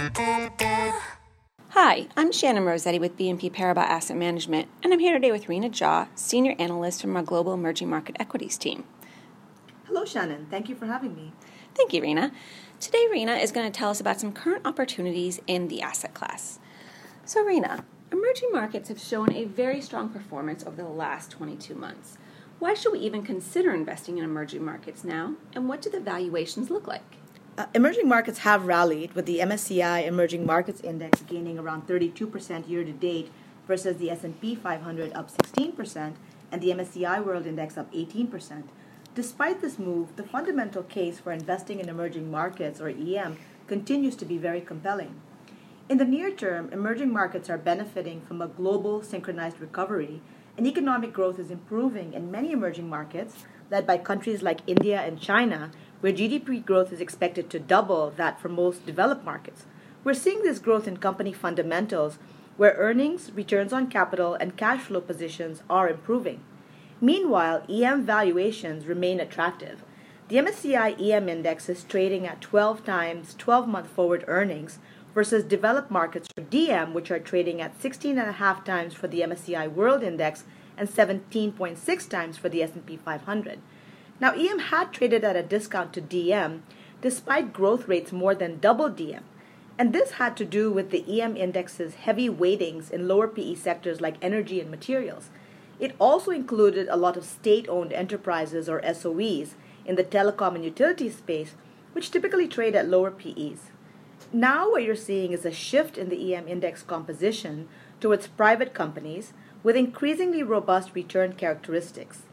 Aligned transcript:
Hi, 0.00 2.08
I'm 2.16 2.32
Shannon 2.32 2.64
Rossetti 2.64 2.98
with 2.98 3.18
BNP 3.18 3.52
Paribas 3.52 3.82
Asset 3.82 4.16
Management, 4.16 4.68
and 4.82 4.94
I'm 4.94 4.98
here 4.98 5.12
today 5.12 5.30
with 5.30 5.46
Rina 5.46 5.68
Jha, 5.68 6.08
Senior 6.14 6.54
Analyst 6.58 7.02
from 7.02 7.14
our 7.16 7.22
Global 7.22 7.52
Emerging 7.52 7.90
Market 7.90 8.16
Equities 8.18 8.56
team. 8.56 8.84
Hello, 9.84 10.06
Shannon. 10.06 10.46
Thank 10.50 10.70
you 10.70 10.74
for 10.74 10.86
having 10.86 11.14
me. 11.14 11.32
Thank 11.74 11.92
you, 11.92 12.00
Rina. 12.00 12.32
Today, 12.80 13.08
Rina 13.10 13.34
is 13.34 13.52
going 13.52 13.70
to 13.70 13.78
tell 13.78 13.90
us 13.90 14.00
about 14.00 14.18
some 14.18 14.32
current 14.32 14.66
opportunities 14.66 15.38
in 15.46 15.68
the 15.68 15.82
asset 15.82 16.14
class. 16.14 16.60
So, 17.26 17.44
Rina, 17.44 17.84
emerging 18.10 18.52
markets 18.52 18.88
have 18.88 19.00
shown 19.00 19.30
a 19.34 19.44
very 19.44 19.82
strong 19.82 20.08
performance 20.08 20.64
over 20.64 20.76
the 20.76 20.88
last 20.88 21.30
22 21.30 21.74
months. 21.74 22.16
Why 22.58 22.72
should 22.72 22.92
we 22.92 23.00
even 23.00 23.22
consider 23.22 23.74
investing 23.74 24.16
in 24.16 24.24
emerging 24.24 24.64
markets 24.64 25.04
now, 25.04 25.34
and 25.52 25.68
what 25.68 25.82
do 25.82 25.90
the 25.90 26.00
valuations 26.00 26.70
look 26.70 26.86
like? 26.86 27.19
Uh, 27.60 27.66
emerging 27.74 28.08
markets 28.08 28.38
have 28.38 28.66
rallied, 28.66 29.12
with 29.12 29.26
the 29.26 29.40
MSCI 29.40 30.06
Emerging 30.06 30.46
Markets 30.46 30.80
Index 30.80 31.20
gaining 31.20 31.58
around 31.58 31.86
32% 31.86 32.66
year 32.66 32.84
to 32.84 32.92
date 32.92 33.30
versus 33.68 33.98
the 33.98 34.10
S&P 34.10 34.54
500 34.54 35.12
up 35.12 35.30
16% 35.30 36.14
and 36.50 36.62
the 36.62 36.70
MSCI 36.70 37.22
World 37.22 37.46
Index 37.46 37.76
up 37.76 37.92
18%. 37.92 38.62
Despite 39.14 39.60
this 39.60 39.78
move, 39.78 40.16
the 40.16 40.22
fundamental 40.22 40.82
case 40.82 41.20
for 41.20 41.32
investing 41.32 41.80
in 41.80 41.90
emerging 41.90 42.30
markets 42.30 42.80
or 42.80 42.88
EM 42.88 43.36
continues 43.66 44.16
to 44.16 44.24
be 44.24 44.38
very 44.38 44.62
compelling. 44.62 45.20
In 45.90 45.98
the 45.98 46.06
near 46.06 46.30
term, 46.30 46.72
emerging 46.72 47.12
markets 47.12 47.50
are 47.50 47.58
benefiting 47.58 48.22
from 48.22 48.40
a 48.40 48.48
global 48.48 49.02
synchronized 49.02 49.60
recovery, 49.60 50.22
and 50.56 50.66
economic 50.66 51.12
growth 51.12 51.38
is 51.38 51.50
improving 51.50 52.14
in 52.14 52.30
many 52.30 52.52
emerging 52.52 52.88
markets, 52.88 53.44
led 53.70 53.86
by 53.86 53.98
countries 53.98 54.40
like 54.40 54.60
India 54.66 54.98
and 55.02 55.20
China, 55.20 55.70
where 56.00 56.12
GDP 56.12 56.64
growth 56.64 56.92
is 56.92 57.00
expected 57.00 57.50
to 57.50 57.58
double 57.60 58.10
that 58.16 58.40
for 58.40 58.48
most 58.48 58.86
developed 58.86 59.24
markets. 59.24 59.64
We're 60.02 60.14
seeing 60.14 60.42
this 60.42 60.58
growth 60.58 60.88
in 60.88 60.96
company 60.96 61.32
fundamentals, 61.32 62.18
where 62.56 62.74
earnings, 62.78 63.32
returns 63.32 63.72
on 63.72 63.88
capital, 63.88 64.34
and 64.34 64.56
cash 64.56 64.82
flow 64.82 65.00
positions 65.00 65.62
are 65.68 65.88
improving. 65.88 66.40
Meanwhile, 67.00 67.64
EM 67.68 68.04
valuations 68.04 68.86
remain 68.86 69.20
attractive. 69.20 69.82
The 70.28 70.36
MSCI 70.36 71.00
EM 71.00 71.28
index 71.28 71.68
is 71.68 71.82
trading 71.84 72.26
at 72.26 72.40
12 72.40 72.84
times 72.84 73.34
12 73.36 73.66
month 73.66 73.88
forward 73.88 74.24
earnings 74.28 74.78
versus 75.14 75.42
developed 75.42 75.90
markets 75.90 76.28
for 76.34 76.42
DM, 76.42 76.92
which 76.92 77.10
are 77.10 77.18
trading 77.18 77.60
at 77.60 77.80
16.5 77.80 78.64
times 78.64 78.94
for 78.94 79.08
the 79.08 79.22
MSCI 79.22 79.72
World 79.72 80.02
Index 80.02 80.44
and 80.76 80.88
17.6 80.88 82.08
times 82.08 82.36
for 82.36 82.48
the 82.48 82.62
S&P 82.62 82.96
500. 82.96 83.58
Now, 84.20 84.32
EM 84.32 84.58
had 84.58 84.92
traded 84.92 85.24
at 85.24 85.36
a 85.36 85.42
discount 85.42 85.92
to 85.94 86.02
DM 86.02 86.60
despite 87.00 87.54
growth 87.54 87.88
rates 87.88 88.12
more 88.12 88.34
than 88.34 88.60
double 88.60 88.90
DM. 88.90 89.22
And 89.78 89.94
this 89.94 90.12
had 90.12 90.36
to 90.36 90.44
do 90.44 90.70
with 90.70 90.90
the 90.90 91.22
EM 91.22 91.38
index's 91.38 91.94
heavy 91.94 92.28
weightings 92.28 92.90
in 92.90 93.08
lower 93.08 93.26
PE 93.26 93.54
sectors 93.54 94.02
like 94.02 94.16
energy 94.20 94.60
and 94.60 94.70
materials. 94.70 95.30
It 95.78 95.96
also 95.98 96.30
included 96.30 96.88
a 96.88 96.96
lot 96.98 97.16
of 97.16 97.24
state 97.24 97.66
owned 97.70 97.94
enterprises 97.94 98.68
or 98.68 98.82
SOEs 98.82 99.54
in 99.86 99.96
the 99.96 100.04
telecom 100.04 100.54
and 100.54 100.64
utility 100.64 101.08
space, 101.08 101.54
which 101.92 102.10
typically 102.10 102.46
trade 102.46 102.76
at 102.76 102.88
lower 102.88 103.10
PEs. 103.10 103.70
Now, 104.30 104.70
what 104.70 104.82
you're 104.82 104.94
seeing 104.94 105.32
is 105.32 105.46
a 105.46 105.50
shift 105.50 105.96
in 105.96 106.10
the 106.10 106.34
EM 106.34 106.46
index 106.46 106.82
composition 106.82 107.66
towards 108.00 108.26
private 108.26 108.74
companies 108.74 109.32
with 109.62 109.76
increasingly 109.76 110.42
robust 110.42 110.94
return 110.94 111.32
characteristics. 111.32 112.24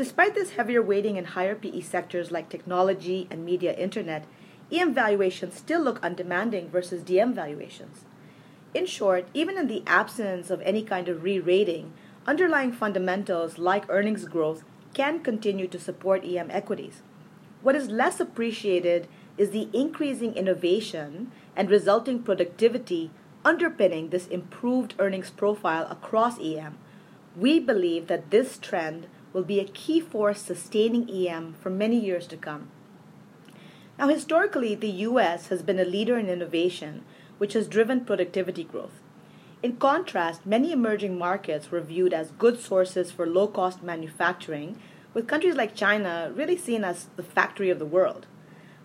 Despite 0.00 0.34
this 0.34 0.52
heavier 0.52 0.80
weighting 0.80 1.16
in 1.16 1.26
higher 1.26 1.54
PE 1.54 1.82
sectors 1.82 2.30
like 2.30 2.48
technology 2.48 3.28
and 3.30 3.44
media 3.44 3.74
internet, 3.74 4.24
EM 4.72 4.94
valuations 4.94 5.58
still 5.58 5.82
look 5.82 6.02
undemanding 6.02 6.70
versus 6.70 7.02
DM 7.02 7.34
valuations. 7.34 8.06
In 8.72 8.86
short, 8.86 9.26
even 9.34 9.58
in 9.58 9.66
the 9.66 9.82
absence 9.86 10.48
of 10.48 10.62
any 10.62 10.82
kind 10.82 11.06
of 11.10 11.22
re 11.22 11.38
rating, 11.38 11.92
underlying 12.26 12.72
fundamentals 12.72 13.58
like 13.58 13.84
earnings 13.90 14.24
growth 14.24 14.64
can 14.94 15.20
continue 15.20 15.68
to 15.68 15.78
support 15.78 16.24
EM 16.24 16.50
equities. 16.50 17.02
What 17.60 17.76
is 17.76 17.90
less 17.90 18.20
appreciated 18.20 19.06
is 19.36 19.50
the 19.50 19.68
increasing 19.74 20.32
innovation 20.32 21.30
and 21.54 21.68
resulting 21.68 22.22
productivity 22.22 23.10
underpinning 23.44 24.08
this 24.08 24.28
improved 24.28 24.94
earnings 24.98 25.28
profile 25.28 25.86
across 25.90 26.40
EM. 26.40 26.78
We 27.36 27.60
believe 27.60 28.06
that 28.06 28.30
this 28.30 28.56
trend 28.56 29.06
will 29.32 29.44
be 29.44 29.60
a 29.60 29.64
key 29.64 30.00
force 30.00 30.40
sustaining 30.40 31.08
EM 31.10 31.54
for 31.60 31.70
many 31.70 31.98
years 31.98 32.26
to 32.28 32.36
come. 32.36 32.68
Now, 33.98 34.08
historically, 34.08 34.74
the 34.74 34.90
US 35.08 35.48
has 35.48 35.62
been 35.62 35.78
a 35.78 35.84
leader 35.84 36.18
in 36.18 36.28
innovation, 36.28 37.04
which 37.38 37.52
has 37.52 37.68
driven 37.68 38.04
productivity 38.04 38.64
growth. 38.64 39.00
In 39.62 39.76
contrast, 39.76 40.46
many 40.46 40.72
emerging 40.72 41.18
markets 41.18 41.70
were 41.70 41.82
viewed 41.82 42.14
as 42.14 42.30
good 42.38 42.58
sources 42.58 43.10
for 43.10 43.26
low 43.26 43.46
cost 43.46 43.82
manufacturing, 43.82 44.80
with 45.12 45.28
countries 45.28 45.54
like 45.54 45.74
China 45.74 46.32
really 46.34 46.56
seen 46.56 46.82
as 46.82 47.08
the 47.16 47.22
factory 47.22 47.68
of 47.68 47.78
the 47.78 47.84
world. 47.84 48.26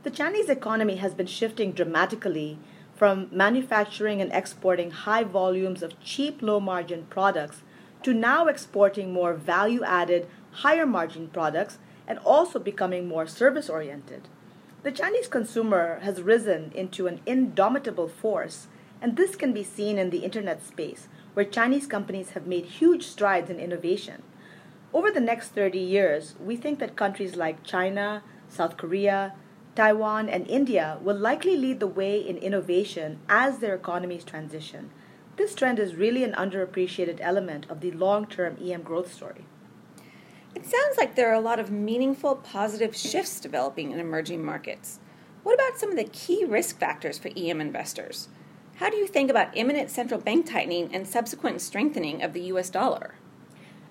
The 0.03 0.11
Chinese 0.11 0.49
economy 0.49 0.97
has 0.97 1.13
been 1.13 1.27
shifting 1.27 1.71
dramatically 1.71 2.59
from 2.95 3.29
manufacturing 3.31 4.21
and 4.21 4.31
exporting 4.33 4.91
high 4.91 5.23
volumes 5.23 5.81
of 5.81 5.99
cheap, 6.01 6.41
low 6.41 6.59
margin 6.59 7.05
products 7.09 7.61
to 8.05 8.13
now 8.13 8.45
exporting 8.45 9.11
more 9.11 9.33
value 9.33 9.83
added, 9.83 10.27
higher 10.61 10.85
margin 10.85 11.27
products 11.27 11.79
and 12.07 12.19
also 12.19 12.59
becoming 12.59 13.07
more 13.07 13.25
service 13.25 13.67
oriented. 13.67 14.27
The 14.83 14.91
Chinese 14.91 15.27
consumer 15.27 15.97
has 16.03 16.21
risen 16.21 16.71
into 16.75 17.07
an 17.07 17.19
indomitable 17.25 18.07
force, 18.07 18.67
and 19.01 19.17
this 19.17 19.35
can 19.35 19.53
be 19.53 19.63
seen 19.63 19.97
in 19.97 20.11
the 20.11 20.19
internet 20.19 20.63
space, 20.63 21.07
where 21.33 21.47
Chinese 21.47 21.87
companies 21.87 22.29
have 22.33 22.45
made 22.45 22.65
huge 22.65 23.07
strides 23.07 23.49
in 23.49 23.59
innovation. 23.59 24.21
Over 24.93 25.09
the 25.09 25.19
next 25.19 25.55
30 25.55 25.79
years, 25.79 26.35
we 26.39 26.55
think 26.55 26.77
that 26.77 26.95
countries 26.95 27.35
like 27.35 27.63
China, 27.63 28.21
South 28.47 28.77
Korea, 28.77 29.33
Taiwan, 29.75 30.29
and 30.29 30.47
India 30.47 30.99
will 31.01 31.17
likely 31.17 31.57
lead 31.57 31.79
the 31.79 31.87
way 31.87 32.19
in 32.19 32.37
innovation 32.37 33.17
as 33.27 33.57
their 33.57 33.73
economies 33.73 34.23
transition. 34.23 34.91
This 35.37 35.53
trend 35.53 35.79
is 35.79 35.95
really 35.95 36.23
an 36.23 36.33
underappreciated 36.33 37.17
element 37.19 37.65
of 37.69 37.81
the 37.81 37.91
long 37.91 38.25
term 38.25 38.57
EM 38.61 38.83
growth 38.83 39.13
story. 39.13 39.45
It 40.55 40.65
sounds 40.65 40.97
like 40.97 41.15
there 41.15 41.29
are 41.29 41.33
a 41.33 41.41
lot 41.41 41.59
of 41.59 41.69
meaningful 41.69 42.37
positive 42.37 42.95
shifts 42.95 43.41
developing 43.41 43.91
in 43.91 43.99
emerging 43.99 44.45
markets. 44.45 44.99
What 45.43 45.55
about 45.55 45.77
some 45.77 45.91
of 45.91 45.97
the 45.97 46.05
key 46.05 46.45
risk 46.45 46.79
factors 46.79 47.17
for 47.17 47.29
EM 47.35 47.59
investors? 47.59 48.29
How 48.75 48.89
do 48.89 48.95
you 48.95 49.07
think 49.07 49.29
about 49.29 49.55
imminent 49.55 49.89
central 49.89 50.19
bank 50.19 50.49
tightening 50.49 50.93
and 50.95 51.07
subsequent 51.07 51.61
strengthening 51.61 52.21
of 52.21 52.31
the 52.31 52.43
US 52.43 52.69
dollar? 52.69 53.15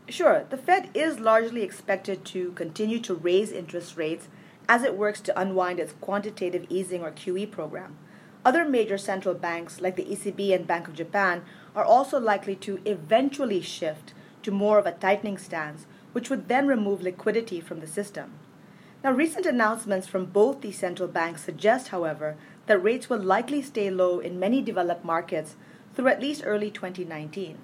Sure, 0.08 0.44
the 0.48 0.56
Fed 0.56 0.90
is 0.94 1.20
largely 1.20 1.62
expected 1.62 2.24
to 2.26 2.52
continue 2.52 3.00
to 3.00 3.14
raise 3.14 3.52
interest 3.52 3.96
rates 3.96 4.28
as 4.68 4.82
it 4.82 4.96
works 4.96 5.20
to 5.22 5.38
unwind 5.38 5.78
its 5.78 5.94
quantitative 6.00 6.66
easing 6.68 7.02
or 7.02 7.10
QE 7.10 7.50
program. 7.50 7.96
Other 8.44 8.64
major 8.66 8.98
central 8.98 9.34
banks, 9.34 9.80
like 9.80 9.96
the 9.96 10.04
ECB 10.04 10.54
and 10.54 10.66
Bank 10.66 10.86
of 10.86 10.94
Japan, 10.94 11.42
are 11.74 11.84
also 11.84 12.20
likely 12.20 12.54
to 12.56 12.80
eventually 12.84 13.62
shift 13.62 14.12
to 14.42 14.50
more 14.50 14.78
of 14.78 14.84
a 14.84 14.92
tightening 14.92 15.38
stance, 15.38 15.86
which 16.12 16.28
would 16.28 16.48
then 16.48 16.66
remove 16.66 17.02
liquidity 17.02 17.60
from 17.60 17.80
the 17.80 17.86
system. 17.86 18.32
Now, 19.02 19.12
recent 19.12 19.46
announcements 19.46 20.06
from 20.06 20.26
both 20.26 20.60
these 20.60 20.78
central 20.78 21.08
banks 21.08 21.42
suggest, 21.42 21.88
however, 21.88 22.36
that 22.66 22.82
rates 22.82 23.08
will 23.08 23.18
likely 23.18 23.62
stay 23.62 23.90
low 23.90 24.18
in 24.18 24.38
many 24.38 24.62
developed 24.62 25.04
markets 25.04 25.56
through 25.94 26.08
at 26.08 26.20
least 26.20 26.42
early 26.44 26.70
2019. 26.70 27.58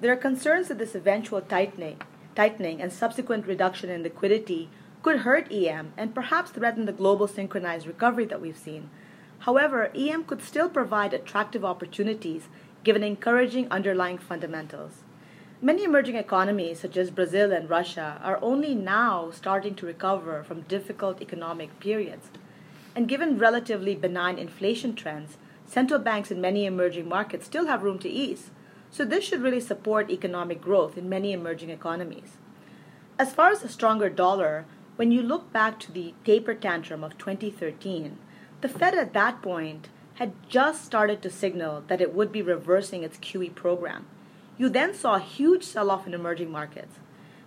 There 0.00 0.12
are 0.12 0.16
concerns 0.16 0.68
that 0.68 0.78
this 0.78 0.94
eventual 0.94 1.42
tightening, 1.42 2.00
tightening 2.34 2.80
and 2.80 2.92
subsequent 2.92 3.46
reduction 3.46 3.90
in 3.90 4.02
liquidity 4.02 4.70
could 5.02 5.20
hurt 5.20 5.52
EM 5.52 5.92
and 5.96 6.14
perhaps 6.14 6.50
threaten 6.50 6.86
the 6.86 6.92
global 6.92 7.26
synchronized 7.26 7.86
recovery 7.86 8.24
that 8.26 8.40
we've 8.40 8.56
seen, 8.56 8.90
However, 9.40 9.90
EM 9.94 10.24
could 10.24 10.42
still 10.42 10.68
provide 10.68 11.14
attractive 11.14 11.64
opportunities 11.64 12.48
given 12.84 13.02
encouraging 13.02 13.68
underlying 13.70 14.18
fundamentals. 14.18 15.02
Many 15.62 15.84
emerging 15.84 16.16
economies, 16.16 16.80
such 16.80 16.96
as 16.96 17.10
Brazil 17.10 17.52
and 17.52 17.68
Russia, 17.68 18.18
are 18.22 18.38
only 18.42 18.74
now 18.74 19.30
starting 19.30 19.74
to 19.74 19.86
recover 19.86 20.42
from 20.42 20.62
difficult 20.62 21.20
economic 21.20 21.78
periods. 21.80 22.28
And 22.94 23.08
given 23.08 23.38
relatively 23.38 23.94
benign 23.94 24.38
inflation 24.38 24.94
trends, 24.94 25.36
central 25.66 26.00
banks 26.00 26.30
in 26.30 26.40
many 26.40 26.64
emerging 26.64 27.08
markets 27.08 27.46
still 27.46 27.66
have 27.66 27.82
room 27.82 27.98
to 28.00 28.08
ease. 28.08 28.50
So, 28.90 29.04
this 29.04 29.22
should 29.24 29.42
really 29.42 29.60
support 29.60 30.10
economic 30.10 30.60
growth 30.60 30.98
in 30.98 31.08
many 31.08 31.32
emerging 31.32 31.70
economies. 31.70 32.38
As 33.18 33.32
far 33.32 33.50
as 33.50 33.62
a 33.62 33.68
stronger 33.68 34.08
dollar, 34.08 34.64
when 34.96 35.12
you 35.12 35.22
look 35.22 35.52
back 35.52 35.78
to 35.80 35.92
the 35.92 36.14
taper 36.24 36.54
tantrum 36.54 37.04
of 37.04 37.16
2013, 37.18 38.18
the 38.60 38.68
Fed 38.68 38.94
at 38.94 39.12
that 39.14 39.42
point 39.42 39.88
had 40.14 40.32
just 40.48 40.84
started 40.84 41.22
to 41.22 41.30
signal 41.30 41.82
that 41.88 42.00
it 42.00 42.14
would 42.14 42.30
be 42.30 42.42
reversing 42.42 43.02
its 43.02 43.16
QE 43.18 43.54
program. 43.54 44.06
You 44.58 44.68
then 44.68 44.92
saw 44.94 45.14
a 45.14 45.20
huge 45.20 45.64
sell 45.64 45.90
off 45.90 46.06
in 46.06 46.12
emerging 46.12 46.50
markets. 46.50 46.96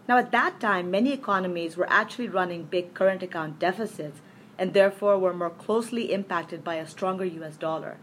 Now, 0.08 0.18
at 0.18 0.32
that 0.32 0.60
time, 0.60 0.90
many 0.90 1.14
economies 1.14 1.78
were 1.78 1.90
actually 1.90 2.28
running 2.28 2.64
big 2.64 2.94
current 2.94 3.22
account 3.22 3.60
deficits 3.60 4.22
and 4.58 4.74
therefore 4.74 5.20
were 5.20 5.34
more 5.34 5.50
closely 5.50 6.12
impacted 6.12 6.64
by 6.64 6.76
a 6.76 6.88
stronger 6.88 7.26
US 7.26 7.56
dollar. 7.58 7.98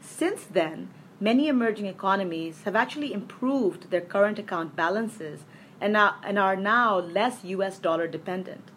Since 0.00 0.44
then, 0.44 0.88
many 1.20 1.48
emerging 1.48 1.86
economies 1.86 2.62
have 2.62 2.76
actually 2.76 3.12
improved 3.12 3.90
their 3.90 4.00
current 4.00 4.38
account 4.38 4.76
balances 4.76 5.40
and 5.80 5.96
are, 5.96 6.16
and 6.22 6.38
are 6.38 6.56
now 6.56 6.98
less 6.98 7.44
US 7.44 7.78
dollar 7.78 8.06
dependent. 8.06 8.70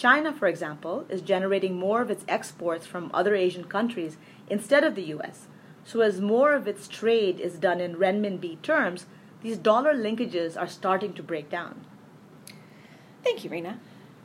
China, 0.00 0.32
for 0.32 0.48
example, 0.48 1.04
is 1.10 1.20
generating 1.20 1.78
more 1.78 2.00
of 2.00 2.10
its 2.10 2.24
exports 2.26 2.86
from 2.86 3.10
other 3.12 3.34
Asian 3.34 3.64
countries 3.64 4.16
instead 4.48 4.82
of 4.82 4.94
the 4.94 5.12
US. 5.12 5.46
So, 5.84 6.00
as 6.00 6.22
more 6.22 6.54
of 6.54 6.66
its 6.66 6.88
trade 6.88 7.38
is 7.38 7.58
done 7.58 7.82
in 7.82 7.96
renminbi 7.96 8.62
terms, 8.62 9.04
these 9.42 9.58
dollar 9.58 9.92
linkages 9.92 10.58
are 10.58 10.66
starting 10.66 11.12
to 11.12 11.22
break 11.22 11.50
down. 11.50 11.84
Thank 13.22 13.44
you, 13.44 13.50
Rina. 13.50 13.78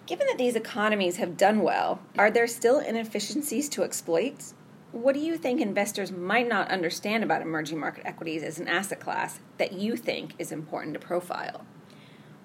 Given 0.05 0.27
that 0.27 0.37
these 0.37 0.55
economies 0.55 1.17
have 1.17 1.35
done 1.35 1.59
well, 1.59 1.99
are 2.17 2.31
there 2.31 2.47
still 2.47 2.79
inefficiencies 2.79 3.67
to 3.67 3.83
exploit? 3.83 4.53
What 4.93 5.13
do 5.13 5.19
you 5.19 5.35
think 5.37 5.59
investors 5.59 6.09
might 6.09 6.47
not 6.47 6.71
understand 6.71 7.21
about 7.21 7.41
emerging 7.41 7.81
market 7.81 8.05
equities 8.05 8.43
as 8.43 8.59
an 8.59 8.69
asset 8.69 9.01
class 9.01 9.41
that 9.57 9.73
you 9.73 9.97
think 9.97 10.35
is 10.39 10.53
important 10.53 10.93
to 10.93 11.01
profile? 11.01 11.65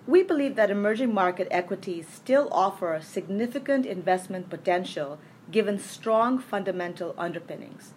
We 0.07 0.23
believe 0.23 0.57
that 0.57 0.71
emerging 0.71 1.15
market 1.15 1.49
equities 1.51 2.07
still 2.09 2.49
offer 2.51 3.01
significant 3.03 3.87
investment 3.87 4.51
potential 4.51 5.19
given 5.51 5.79
strong 5.79 6.39
fundamental 6.39 7.15
underpinnings. 7.19 7.93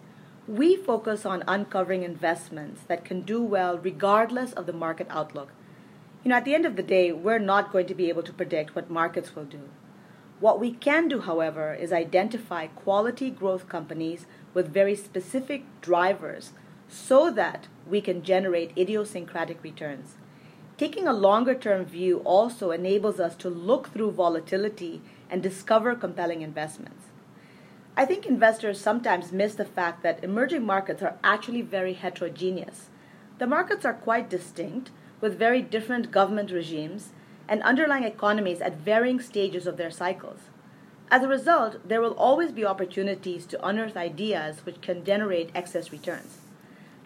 We 0.46 0.76
focus 0.76 1.24
on 1.24 1.44
uncovering 1.48 2.02
investments 2.02 2.82
that 2.88 3.04
can 3.04 3.22
do 3.22 3.42
well 3.42 3.78
regardless 3.78 4.52
of 4.52 4.66
the 4.66 4.72
market 4.72 5.06
outlook 5.10 5.52
you 6.24 6.30
know, 6.30 6.36
at 6.36 6.46
the 6.46 6.54
end 6.54 6.64
of 6.64 6.76
the 6.76 6.82
day, 6.82 7.12
we're 7.12 7.38
not 7.38 7.70
going 7.70 7.86
to 7.86 7.94
be 7.94 8.08
able 8.08 8.22
to 8.22 8.32
predict 8.32 8.74
what 8.74 8.90
markets 8.90 9.36
will 9.36 9.44
do. 9.44 9.68
What 10.40 10.58
we 10.58 10.72
can 10.72 11.06
do, 11.06 11.20
however, 11.20 11.74
is 11.74 11.92
identify 11.92 12.66
quality 12.68 13.28
growth 13.28 13.68
companies 13.68 14.24
with 14.54 14.72
very 14.72 14.94
specific 14.96 15.64
drivers 15.82 16.52
so 16.88 17.30
that 17.30 17.68
we 17.86 18.00
can 18.00 18.22
generate 18.22 18.76
idiosyncratic 18.76 19.62
returns. 19.62 20.14
Taking 20.76 21.06
a 21.06 21.12
longer 21.12 21.54
term 21.54 21.84
view 21.84 22.18
also 22.24 22.72
enables 22.72 23.20
us 23.20 23.36
to 23.36 23.48
look 23.48 23.92
through 23.92 24.10
volatility 24.10 25.00
and 25.30 25.42
discover 25.42 25.94
compelling 25.94 26.42
investments. 26.42 27.04
I 27.96 28.04
think 28.04 28.26
investors 28.26 28.80
sometimes 28.80 29.30
miss 29.30 29.54
the 29.54 29.64
fact 29.64 30.02
that 30.02 30.24
emerging 30.24 30.66
markets 30.66 31.00
are 31.00 31.16
actually 31.22 31.62
very 31.62 31.92
heterogeneous. 31.92 32.90
The 33.38 33.46
markets 33.46 33.84
are 33.84 33.94
quite 33.94 34.28
distinct, 34.28 34.90
with 35.20 35.38
very 35.38 35.62
different 35.62 36.10
government 36.10 36.50
regimes 36.50 37.10
and 37.48 37.62
underlying 37.62 38.02
economies 38.02 38.60
at 38.60 38.76
varying 38.76 39.20
stages 39.20 39.66
of 39.66 39.76
their 39.76 39.92
cycles. 39.92 40.40
As 41.08 41.22
a 41.22 41.28
result, 41.28 41.88
there 41.88 42.00
will 42.00 42.14
always 42.14 42.50
be 42.50 42.66
opportunities 42.66 43.46
to 43.46 43.66
unearth 43.66 43.96
ideas 43.96 44.66
which 44.66 44.80
can 44.80 45.04
generate 45.04 45.50
excess 45.54 45.92
returns. 45.92 46.38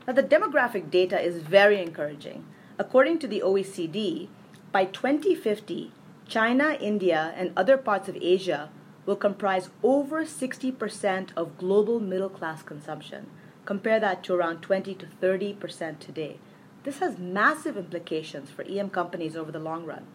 Now, 0.07 0.15
the 0.15 0.23
demographic 0.23 0.91
data 0.91 1.21
is 1.21 1.43
very 1.43 1.83
encouraging. 1.83 2.47
According 2.79 3.19
to 3.21 3.27
the 3.27 3.43
OECD, 3.45 4.29
by 4.71 4.85
2050, 4.85 5.91
China, 6.29 6.77
India, 6.81 7.33
and 7.37 7.53
other 7.57 7.77
parts 7.77 8.09
of 8.09 8.17
Asia 8.21 8.71
will 9.05 9.17
comprise 9.17 9.71
over 9.83 10.25
60% 10.25 11.31
of 11.37 11.59
global 11.59 11.99
middle 11.99 12.29
class 12.29 12.63
consumption. 12.63 13.27
Compare 13.65 13.99
that 14.01 14.23
to 14.25 14.35
around 14.35 14.61
20 14.61 14.95
to 14.95 15.07
30% 15.07 15.99
today. 15.99 16.39
This 16.85 17.01
has 17.01 17.19
massive 17.19 17.77
implications 17.77 18.51
for 18.51 18.63
EM 18.63 18.91
companies 18.91 19.35
over 19.35 19.51
the 19.51 19.59
long 19.59 19.85
run. 19.85 20.07